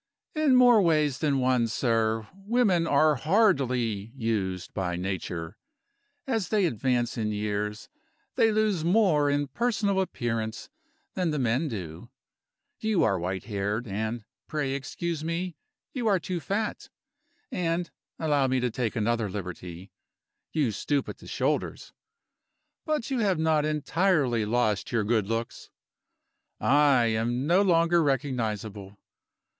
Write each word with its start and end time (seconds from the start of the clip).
"In 0.33 0.55
more 0.55 0.81
ways 0.81 1.19
than 1.19 1.37
one, 1.37 1.67
sir, 1.67 2.27
women 2.33 2.87
are 2.87 3.17
hardly 3.17 4.11
used 4.15 4.73
by 4.73 4.95
Nature. 4.95 5.59
As 6.25 6.49
they 6.49 6.65
advance 6.65 7.19
in 7.19 7.31
years 7.31 7.87
they 8.33 8.51
lose 8.51 8.83
more 8.83 9.29
in 9.29 9.45
personal 9.47 10.01
appearance 10.01 10.69
than 11.13 11.29
the 11.29 11.37
men 11.37 11.67
do. 11.67 12.09
You 12.79 13.03
are 13.03 13.19
white 13.19 13.43
haired, 13.43 13.87
and 13.87 14.25
(pray 14.47 14.73
excuse 14.73 15.23
me) 15.23 15.55
you 15.93 16.07
are 16.07 16.17
too 16.19 16.39
fat; 16.39 16.89
and 17.51 17.91
(allow 18.17 18.47
me 18.47 18.59
to 18.59 18.71
take 18.71 18.95
another 18.95 19.29
liberty) 19.29 19.91
you 20.51 20.71
stoop 20.71 21.09
at 21.09 21.19
the 21.19 21.27
shoulders 21.27 21.93
but 22.87 23.11
you 23.11 23.19
have 23.19 23.37
not 23.37 23.65
entirely 23.65 24.45
lost 24.45 24.91
your 24.91 25.03
good 25.03 25.27
looks. 25.27 25.69
I 26.59 27.05
am 27.05 27.45
no 27.45 27.61
longer 27.61 28.01
recognizable. 28.01 28.97